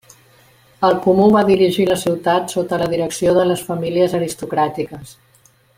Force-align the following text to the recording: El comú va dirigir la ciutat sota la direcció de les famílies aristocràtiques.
El 0.87 0.95
comú 1.03 1.27
va 1.35 1.43
dirigir 1.49 1.85
la 1.91 1.99
ciutat 2.05 2.57
sota 2.57 2.81
la 2.85 2.89
direcció 2.95 3.37
de 3.39 3.47
les 3.51 3.65
famílies 3.69 4.21
aristocràtiques. 4.21 5.17